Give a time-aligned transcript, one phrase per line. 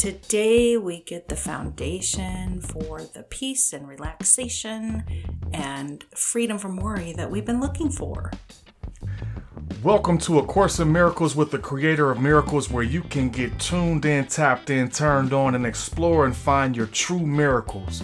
[0.00, 5.04] today we get the foundation for the peace and relaxation
[5.52, 8.32] and freedom from worry that we've been looking for.
[9.82, 13.58] Welcome to A Course in Miracles with the Creator of Miracles, where you can get
[13.58, 18.02] tuned in, tapped in, turned on, and explore and find your true miracles.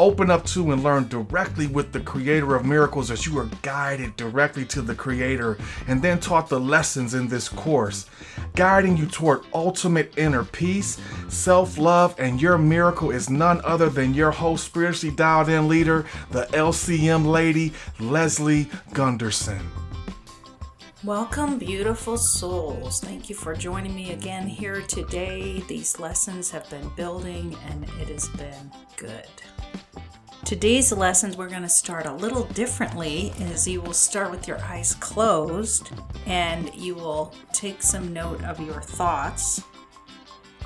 [0.00, 4.16] Open up to and learn directly with the Creator of Miracles as you are guided
[4.16, 5.58] directly to the Creator
[5.88, 8.06] and then taught the lessons in this course,
[8.56, 10.98] guiding you toward ultimate inner peace,
[11.28, 16.06] self love, and your miracle is none other than your host, spiritually dialed in leader,
[16.30, 19.79] the LCM lady, Leslie Gunterson.
[21.02, 23.00] Welcome, beautiful souls.
[23.00, 25.64] Thank you for joining me again here today.
[25.66, 29.24] These lessons have been building and it has been good.
[30.44, 34.60] Today's lessons, we're going to start a little differently, as you will start with your
[34.60, 35.90] eyes closed
[36.26, 39.64] and you will take some note of your thoughts.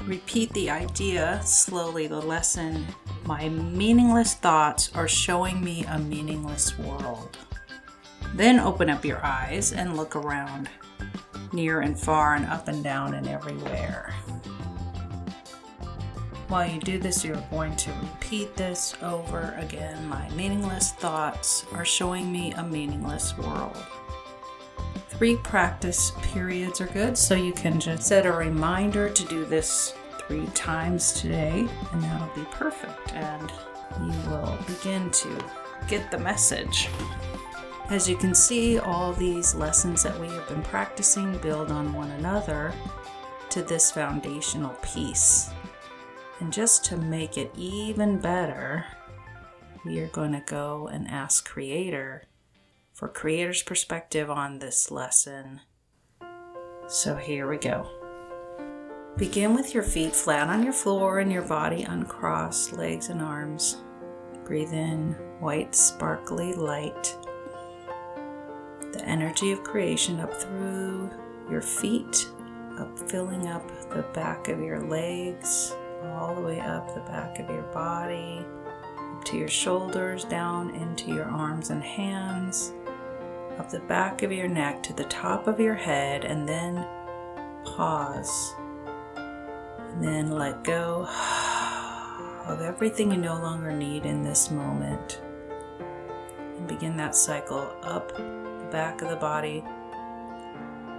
[0.03, 2.85] Repeat the idea slowly, the lesson.
[3.25, 7.39] My meaningless thoughts are showing me a meaningless world.
[8.35, 10.69] Then open up your eyes and look around,
[11.53, 14.13] near and far and up and down and everywhere.
[16.49, 20.07] While you do this, you're going to repeat this over again.
[20.09, 23.77] My meaningless thoughts are showing me a meaningless world.
[25.11, 29.95] Three practice periods are good, so you can just set a reminder to do this
[30.27, 33.13] three times today, and that'll be perfect.
[33.13, 33.53] And
[34.01, 35.45] you will begin to
[35.87, 36.89] get the message.
[37.91, 42.11] As you can see, all these lessons that we have been practicing build on one
[42.13, 42.73] another
[43.51, 45.51] to this foundational piece.
[46.41, 48.87] And just to make it even better,
[49.85, 52.25] we are going to go and ask Creator
[52.95, 55.61] for Creator's perspective on this lesson.
[56.89, 57.87] So here we go.
[59.19, 63.77] Begin with your feet flat on your floor and your body uncrossed, legs and arms.
[64.45, 67.17] Breathe in white, sparkly light
[68.95, 71.11] the energy of creation up through
[71.51, 72.29] your feet,
[72.79, 75.75] up filling up the back of your legs,
[76.05, 78.45] all the way up the back of your body,
[79.13, 82.73] up to your shoulders, down into your arms and hands,
[83.59, 86.87] up the back of your neck to the top of your head, and then
[87.65, 88.55] pause.
[89.17, 91.09] And then let go
[92.47, 95.21] of everything you no longer need in this moment.
[96.39, 98.13] And begin that cycle up
[98.75, 99.63] back of the body,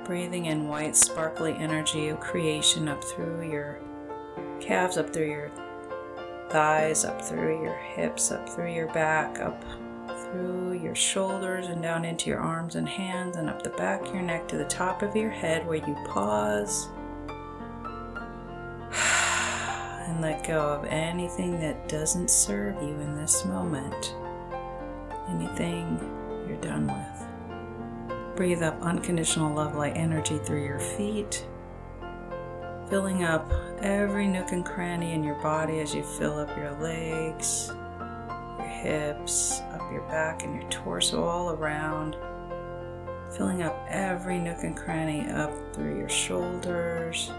[0.05, 3.81] breathing in white, sparkly energy of creation up through your
[4.61, 5.51] calves, up through your
[6.49, 9.61] thighs, up through your hips, up through your back, up
[10.07, 14.13] through your shoulders and down into your arms and hands, and up the back of
[14.13, 16.87] your neck to the top of your head where you pause
[20.07, 24.15] and let go of anything that doesn't serve you in this moment,
[25.27, 25.99] anything
[26.47, 27.14] you're done with.
[28.35, 31.47] Breathe up unconditional love light energy through your feet,
[32.89, 37.71] filling up every nook and cranny in your body as you fill up your legs,
[38.59, 42.17] your hips, up your back, and your torso all around.
[43.37, 47.31] Filling up every nook and cranny up through your shoulders,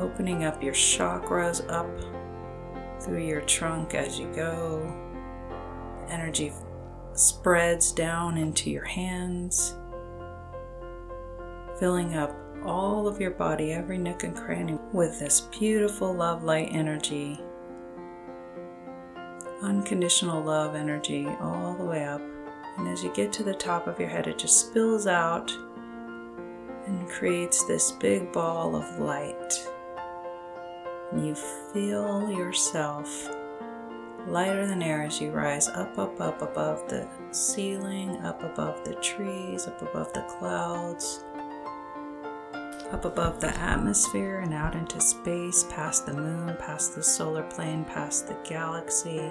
[0.00, 1.86] opening up your chakras up
[3.00, 4.82] through your trunk as you go.
[6.08, 6.52] Energy
[7.12, 9.77] spreads down into your hands
[11.78, 12.34] filling up
[12.64, 17.40] all of your body, every nook and cranny, with this beautiful love light energy.
[19.62, 22.22] Unconditional love energy all the way up.
[22.76, 25.50] And as you get to the top of your head, it just spills out
[26.86, 29.54] and creates this big ball of light.
[31.12, 33.30] And you feel yourself
[34.26, 38.94] lighter than air as you rise up, up, up above the ceiling, up above the
[38.96, 41.24] trees, up above the clouds
[42.92, 47.84] up above the atmosphere and out into space, past the moon, past the solar plane,
[47.84, 49.30] past the galaxy,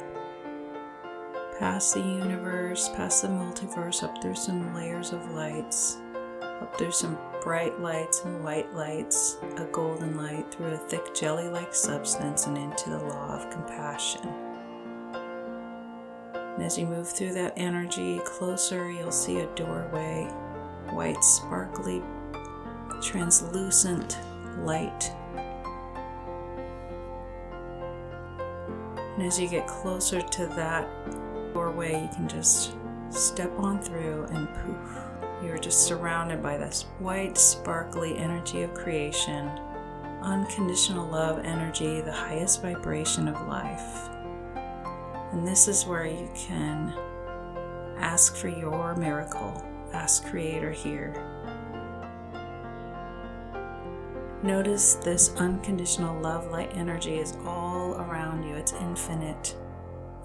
[1.57, 5.97] past the universe, past the multiverse, up through some layers of lights,
[6.43, 11.47] up through some bright lights and white lights, a golden light through a thick jelly
[11.47, 14.27] like substance and into the law of compassion.
[16.33, 20.25] And as you move through that energy closer, you'll see a doorway,
[20.91, 22.03] white, sparkly
[23.01, 24.17] translucent
[24.59, 25.11] light.
[29.15, 30.87] And as you get closer to that
[31.53, 32.73] doorway, you can just
[33.09, 35.07] step on through and poof,
[35.43, 39.47] you're just surrounded by this white, sparkly energy of creation,
[40.21, 44.09] unconditional love energy, the highest vibration of life.
[45.31, 46.93] And this is where you can
[47.97, 49.63] ask for your miracle.
[49.93, 51.36] Ask Creator here.
[54.43, 59.55] Notice this unconditional love light energy is all around you, it's infinite.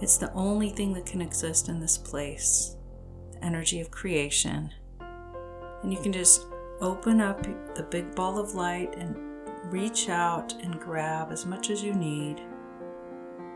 [0.03, 2.77] It's the only thing that can exist in this place
[3.33, 4.71] the energy of creation.
[5.83, 6.47] And you can just
[6.81, 7.43] open up
[7.75, 9.17] the big ball of light and
[9.73, 12.43] reach out and grab as much as you need.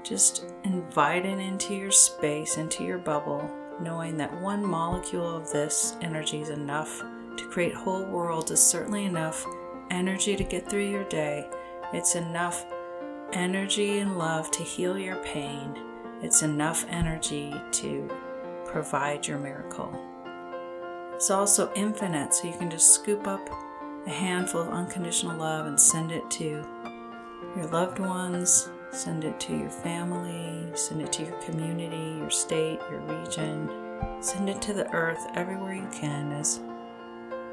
[0.02, 3.50] Just invite it into your space, into your bubble,
[3.80, 7.04] knowing that one molecule of this energy is enough
[7.36, 9.44] to create whole worlds, is certainly enough
[9.90, 11.48] energy to get through your day.
[11.92, 12.64] It's enough
[13.32, 15.76] energy and love to heal your pain.
[16.22, 18.10] It's enough energy to
[18.64, 19.92] provide your miracle.
[21.14, 23.48] It's also infinite, so you can just scoop up
[24.06, 26.64] a handful of unconditional love and send it to
[27.56, 32.80] your loved ones, send it to your family, send it to your community, your state,
[32.90, 33.70] your region.
[34.20, 36.32] Send it to the earth everywhere you can.
[36.32, 36.60] As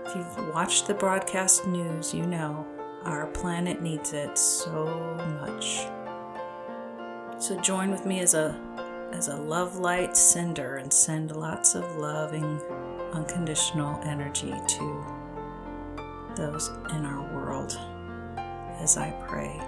[0.06, 2.66] if you've watched the broadcast news, you know
[3.04, 4.86] our planet needs it so
[5.42, 5.86] much.
[7.42, 8.60] So join with me as a
[9.12, 12.60] as a love light sender and send lots of loving
[13.12, 15.06] unconditional energy to
[16.36, 17.78] those in our world
[18.80, 19.62] as I pray.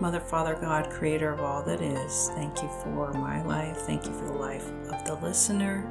[0.00, 3.78] Mother, Father, God, creator of all that is, thank you for my life.
[3.78, 5.84] Thank you for the life of the listener.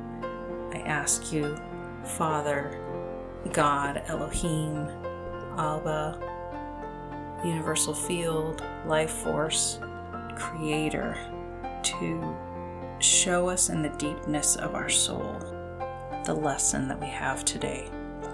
[0.74, 1.58] I ask you,
[2.06, 2.80] Father,
[3.54, 4.88] God, Elohim,
[5.58, 6.20] Abba,
[7.44, 9.80] Universal Field, Life Force,
[10.36, 11.18] Creator,
[11.84, 12.36] to
[13.00, 15.40] show us in the deepness of our soul
[16.26, 17.90] the lesson that we have today,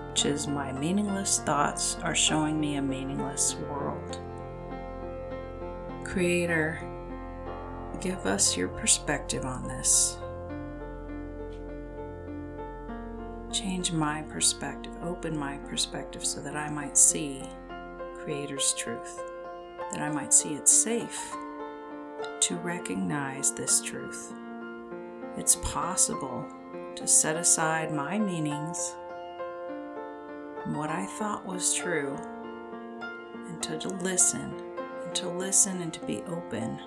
[0.09, 4.19] which is my meaningless thoughts are showing me a meaningless world.
[6.03, 6.81] Creator,
[8.01, 10.17] give us your perspective on this.
[13.53, 17.43] Change my perspective, open my perspective so that I might see
[18.15, 19.21] Creator's truth,
[19.91, 21.35] that I might see it safe
[22.39, 24.33] to recognize this truth.
[25.37, 26.47] It's possible
[26.95, 28.95] to set aside my meanings
[30.65, 32.17] what I thought was true
[33.49, 34.51] and to listen
[35.05, 36.79] and to listen and to be open.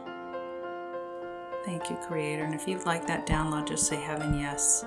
[1.64, 2.42] Thank you, Creator.
[2.42, 4.84] And if you'd like that download, just say heaven yes.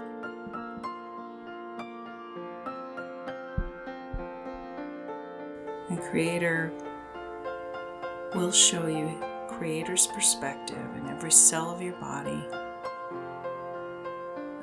[6.09, 6.71] Creator
[8.35, 12.43] will show you Creator's perspective in every cell of your body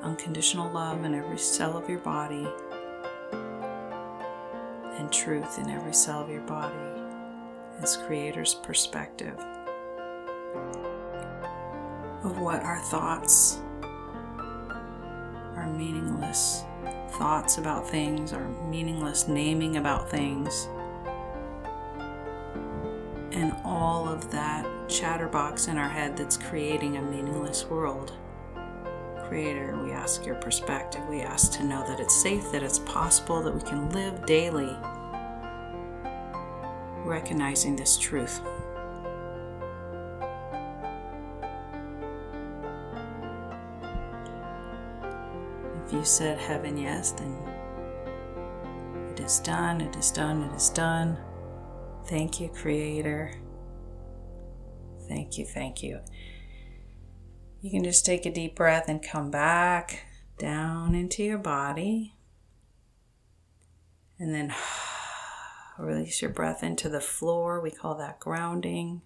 [0.07, 2.47] unconditional love in every cell of your body,
[4.97, 6.73] and truth in every cell of your body
[7.81, 9.37] as Creator's perspective
[12.23, 13.59] of what our thoughts
[15.55, 16.63] are meaningless.
[17.11, 20.69] Thoughts about things our meaningless, naming about things,
[23.37, 28.13] and all of that chatterbox in our head that's creating a meaningless world.
[29.27, 31.01] Creator, we ask your perspective.
[31.07, 34.75] We ask to know that it's safe, that it's possible, that we can live daily
[37.05, 38.41] recognizing this truth.
[45.85, 47.37] If you said heaven yes, then
[49.11, 51.17] it is done, it is done, it is done.
[52.07, 53.33] Thank you, Creator.
[55.09, 55.99] Thank you, thank you.
[57.59, 60.05] You can just take a deep breath and come back
[60.37, 62.15] down into your body.
[64.17, 64.55] And then
[65.77, 67.59] release your breath into the floor.
[67.59, 69.01] We call that grounding.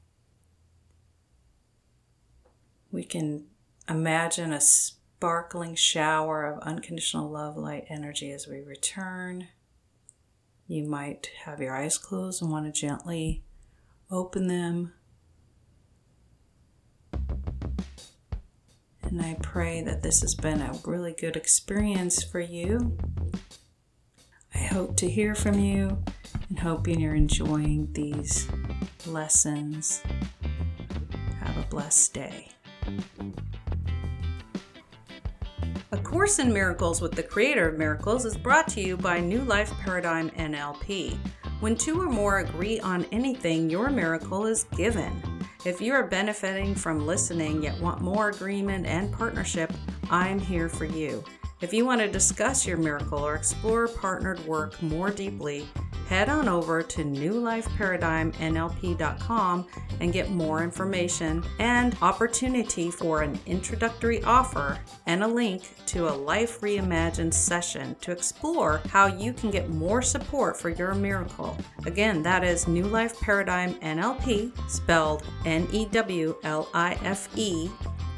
[2.91, 3.45] We can
[3.89, 9.47] imagine a sparkling shower of unconditional love light energy as we return.
[10.71, 13.43] You might have your eyes closed and want to gently
[14.09, 14.93] open them
[19.11, 22.97] And I pray that this has been a really good experience for you.
[24.55, 26.01] I hope to hear from you
[26.47, 28.47] and hoping you're enjoying these
[29.05, 30.01] lessons.
[31.41, 32.51] Have a blessed day.
[36.11, 39.71] Course in Miracles with the Creator of Miracles is brought to you by New Life
[39.79, 41.17] Paradigm NLP.
[41.61, 45.23] When two or more agree on anything, your miracle is given.
[45.63, 49.71] If you are benefiting from listening yet want more agreement and partnership,
[50.09, 51.23] I'm here for you.
[51.61, 55.65] If you want to discuss your miracle or explore partnered work more deeply,
[56.11, 59.67] head on over to newlifeparadigmnlp.com
[60.01, 64.77] and get more information and opportunity for an introductory offer
[65.07, 70.01] and a link to a Life Reimagined session to explore how you can get more
[70.01, 71.57] support for your miracle.
[71.85, 77.69] Again, that is New Life Paradigm NLP, spelled N E W L I F E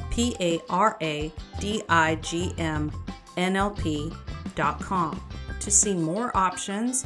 [0.10, 2.92] P A R A D I G M
[3.38, 5.22] NLP.com
[5.60, 7.06] to see more options